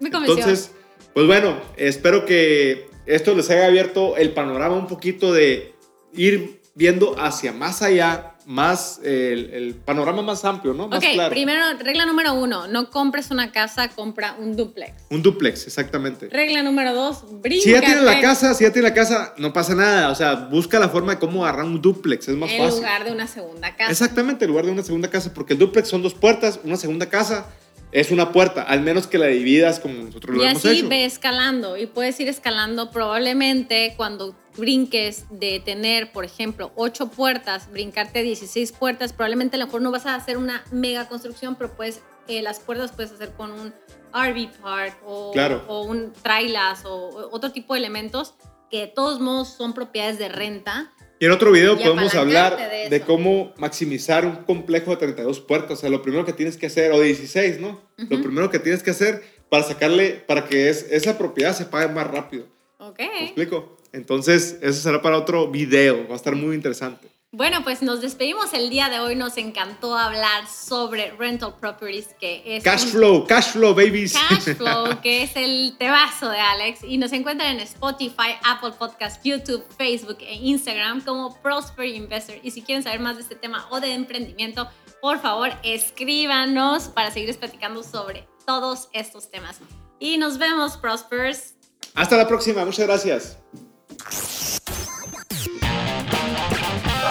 me 0.00 0.10
convenció. 0.10 0.38
Entonces, 0.38 0.72
pues 1.12 1.26
bueno, 1.26 1.60
espero 1.76 2.24
que 2.24 2.88
esto 3.06 3.34
les 3.34 3.50
haya 3.50 3.66
abierto 3.66 4.16
el 4.16 4.32
panorama 4.32 4.74
un 4.76 4.86
poquito 4.86 5.32
de 5.32 5.74
ir 6.14 6.60
viendo 6.74 7.14
hacia 7.20 7.52
más 7.52 7.82
allá, 7.82 8.34
más 8.46 9.00
eh, 9.04 9.30
el, 9.32 9.50
el 9.54 9.74
panorama 9.74 10.22
más 10.22 10.44
amplio, 10.44 10.74
¿no? 10.74 10.88
Más 10.88 10.98
ok, 10.98 11.12
claro. 11.14 11.30
primero, 11.30 11.62
regla 11.78 12.04
número 12.04 12.34
uno, 12.34 12.66
no 12.66 12.90
compres 12.90 13.30
una 13.30 13.52
casa, 13.52 13.88
compra 13.90 14.34
un 14.38 14.56
duplex. 14.56 14.92
Un 15.08 15.22
duplex, 15.22 15.66
exactamente. 15.66 16.28
Regla 16.30 16.62
número 16.62 16.92
dos, 16.92 17.22
bríncate. 17.40 17.60
Si 17.60 17.70
ya 17.70 17.80
tienes 17.80 18.02
la 18.02 18.20
casa, 18.20 18.52
si 18.54 18.64
ya 18.64 18.72
tienes 18.72 18.90
la 18.90 18.94
casa, 18.94 19.34
no 19.38 19.52
pasa 19.52 19.74
nada. 19.74 20.10
O 20.10 20.14
sea, 20.14 20.34
busca 20.34 20.78
la 20.78 20.88
forma 20.88 21.12
de 21.14 21.18
cómo 21.20 21.44
agarrar 21.44 21.64
un 21.64 21.80
duplex, 21.80 22.28
es 22.28 22.36
más 22.36 22.50
en 22.50 22.58
fácil. 22.58 22.80
lugar 22.80 23.04
de 23.04 23.12
una 23.12 23.26
segunda 23.28 23.76
casa. 23.76 23.90
Exactamente, 23.92 24.44
en 24.44 24.50
lugar 24.50 24.66
de 24.66 24.72
una 24.72 24.82
segunda 24.82 25.08
casa, 25.08 25.32
porque 25.32 25.52
el 25.54 25.58
duplex 25.60 25.88
son 25.88 26.02
dos 26.02 26.14
puertas, 26.14 26.60
una 26.64 26.76
segunda 26.76 27.08
casa 27.08 27.46
es 27.92 28.10
una 28.10 28.32
puerta, 28.32 28.62
al 28.62 28.80
menos 28.80 29.06
que 29.06 29.18
la 29.18 29.28
dividas 29.28 29.78
como 29.78 29.94
nosotros 30.02 30.36
lo 30.36 30.42
Y 30.42 30.46
hemos 30.48 30.64
así 30.64 30.78
hecho. 30.80 30.88
ve 30.88 31.04
escalando 31.04 31.76
y 31.76 31.86
puedes 31.86 32.18
ir 32.18 32.28
escalando 32.28 32.90
probablemente 32.90 33.94
cuando 33.96 34.34
brinques 34.56 35.24
de 35.30 35.60
tener, 35.60 36.12
por 36.12 36.24
ejemplo, 36.24 36.72
8 36.76 37.08
puertas, 37.08 37.70
brincarte 37.70 38.20
a 38.20 38.22
16 38.22 38.72
puertas, 38.72 39.12
probablemente 39.12 39.56
a 39.56 39.58
lo 39.58 39.66
mejor 39.66 39.82
no 39.82 39.90
vas 39.90 40.06
a 40.06 40.14
hacer 40.14 40.36
una 40.36 40.64
mega 40.70 41.08
construcción, 41.08 41.56
pero 41.56 41.74
puedes, 41.74 42.00
eh, 42.28 42.42
las 42.42 42.60
puertas 42.60 42.92
puedes 42.92 43.12
hacer 43.12 43.32
con 43.32 43.52
un 43.52 43.74
RV 44.12 44.48
park 44.62 44.96
o, 45.04 45.32
Claro. 45.32 45.64
o 45.66 45.82
un 45.84 46.12
trailas 46.22 46.84
o, 46.84 46.94
o 46.94 47.34
otro 47.34 47.52
tipo 47.52 47.74
de 47.74 47.80
elementos 47.80 48.34
que 48.70 48.80
de 48.80 48.86
todos 48.86 49.20
modos 49.20 49.48
son 49.48 49.72
propiedades 49.74 50.18
de 50.18 50.28
renta. 50.28 50.92
Y 51.20 51.26
en 51.26 51.32
otro 51.32 51.52
video 51.52 51.76
podemos 51.78 52.14
hablar 52.14 52.58
de 52.90 53.00
cómo 53.02 53.54
maximizar 53.56 54.26
un 54.26 54.36
complejo 54.44 54.90
de 54.90 54.96
32 54.98 55.40
puertas. 55.40 55.78
O 55.78 55.80
sea, 55.80 55.88
lo 55.90 56.02
primero 56.02 56.24
que 56.24 56.32
tienes 56.32 56.56
que 56.56 56.66
hacer, 56.66 56.92
o 56.92 56.98
de 56.98 57.06
16, 57.06 57.60
¿no? 57.60 57.80
Lo 57.96 58.20
primero 58.20 58.50
que 58.50 58.58
tienes 58.58 58.82
que 58.82 58.90
hacer 58.90 59.22
para 59.48 59.62
sacarle, 59.62 60.10
para 60.26 60.46
que 60.46 60.68
es, 60.68 60.90
esa 60.90 61.16
propiedad 61.16 61.54
se 61.54 61.66
pague 61.66 61.88
más 61.92 62.08
rápido. 62.08 62.46
Ok. 62.78 62.98
¿Me 62.98 63.24
explico? 63.26 63.78
Entonces, 63.94 64.58
eso 64.60 64.80
será 64.80 65.00
para 65.00 65.16
otro 65.18 65.48
video. 65.50 66.06
Va 66.08 66.14
a 66.14 66.16
estar 66.16 66.34
muy 66.34 66.54
interesante. 66.54 67.08
Bueno, 67.36 67.64
pues 67.64 67.82
nos 67.82 68.00
despedimos 68.00 68.52
el 68.54 68.70
día 68.70 68.88
de 68.88 69.00
hoy. 69.00 69.16
Nos 69.16 69.36
encantó 69.38 69.96
hablar 69.98 70.46
sobre 70.48 71.10
rental 71.18 71.54
properties, 71.60 72.06
que 72.20 72.42
es 72.44 72.62
Cash 72.62 72.84
un- 72.84 72.90
flow, 72.90 73.26
cash 73.26 73.52
flow, 73.54 73.74
babies. 73.74 74.14
Cash 74.28 74.54
Flow, 74.54 75.00
que 75.02 75.24
es 75.24 75.34
el 75.34 75.74
tebazo 75.76 76.28
de 76.28 76.38
Alex. 76.38 76.84
Y 76.84 76.96
nos 76.96 77.12
encuentran 77.12 77.50
en 77.56 77.60
Spotify, 77.60 78.36
Apple 78.44 78.74
Podcast, 78.78 79.24
YouTube, 79.24 79.64
Facebook 79.76 80.18
e 80.20 80.34
Instagram 80.34 81.00
como 81.04 81.34
Prosper 81.42 81.86
Investor. 81.86 82.36
Y 82.44 82.52
si 82.52 82.62
quieren 82.62 82.84
saber 82.84 83.00
más 83.00 83.16
de 83.16 83.22
este 83.22 83.34
tema 83.34 83.66
o 83.70 83.80
de 83.80 83.94
emprendimiento, 83.94 84.68
por 85.02 85.18
favor, 85.20 85.50
escríbanos 85.64 86.84
para 86.84 87.10
seguir 87.10 87.36
platicando 87.36 87.82
sobre 87.82 88.28
todos 88.46 88.88
estos 88.92 89.28
temas. 89.30 89.58
Y 89.98 90.18
nos 90.18 90.38
vemos, 90.38 90.76
Prospers. 90.76 91.54
Hasta 91.94 92.16
la 92.16 92.28
próxima, 92.28 92.64
muchas 92.64 92.86
gracias. 92.86 93.38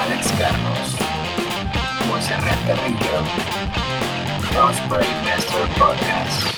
Alex 0.01 0.31
Carlos, 0.37 0.89
Monserrat 2.07 2.59
Carrillo, 2.67 3.23
Prosper 4.51 5.01
Investor 5.01 5.67
Podcast. 5.77 6.52